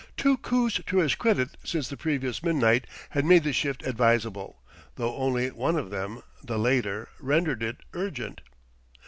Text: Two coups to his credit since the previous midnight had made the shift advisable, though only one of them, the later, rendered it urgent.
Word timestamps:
Two 0.17 0.37
coups 0.37 0.81
to 0.87 0.97
his 0.97 1.13
credit 1.13 1.49
since 1.63 1.87
the 1.87 1.95
previous 1.95 2.41
midnight 2.41 2.87
had 3.11 3.23
made 3.23 3.43
the 3.43 3.53
shift 3.53 3.85
advisable, 3.85 4.59
though 4.95 5.15
only 5.15 5.51
one 5.51 5.75
of 5.75 5.91
them, 5.91 6.23
the 6.43 6.57
later, 6.57 7.07
rendered 7.19 7.61
it 7.61 7.77
urgent. 7.93 8.41